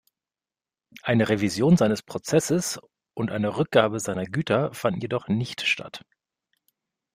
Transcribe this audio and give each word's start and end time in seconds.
Eine 1.03 1.29
Revision 1.29 1.77
seines 1.77 2.01
Prozesses 2.01 2.79
und 3.13 3.29
eine 3.29 3.57
Rückgabe 3.59 3.99
seiner 3.99 4.25
Güter 4.25 4.73
fanden 4.73 4.99
jedoch 4.99 5.27
nicht 5.27 5.61
statt. 5.61 6.05